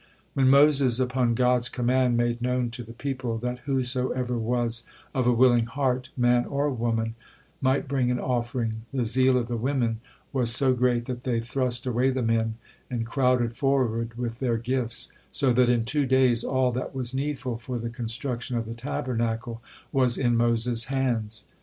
When 0.33 0.49
Moses 0.49 0.99
upon 0.99 1.35
God's 1.35 1.69
command 1.69 2.17
made 2.17 2.41
known 2.41 2.71
to 2.71 2.81
the 2.81 2.91
people 2.91 3.37
that 3.37 3.59
whosoever 3.65 4.35
was 4.35 4.81
of 5.13 5.27
a 5.27 5.31
willing 5.31 5.67
heart, 5.67 6.09
man 6.17 6.43
or 6.45 6.71
woman, 6.71 7.13
might 7.61 7.87
bring 7.87 8.09
an 8.09 8.17
offering, 8.17 8.81
the 8.91 9.05
zeal 9.05 9.37
of 9.37 9.47
the 9.47 9.57
women 9.57 10.01
was 10.33 10.51
so 10.51 10.73
great, 10.73 11.05
that 11.05 11.23
they 11.23 11.39
thrust 11.39 11.85
away 11.85 12.09
the 12.09 12.23
men 12.23 12.55
and 12.89 13.05
crowded 13.05 13.55
forward 13.55 14.15
with 14.17 14.39
their 14.39 14.57
gifts, 14.57 15.11
so 15.29 15.53
that 15.53 15.69
in 15.69 15.85
two 15.85 16.07
days 16.07 16.43
all 16.43 16.71
that 16.71 16.95
was 16.95 17.13
needful 17.13 17.59
for 17.59 17.77
the 17.77 17.91
construction 17.91 18.57
of 18.57 18.65
the 18.65 18.73
Tabernacle 18.73 19.61
was 19.91 20.17
in 20.17 20.35
Moses' 20.35 20.85
hands. 20.85 21.43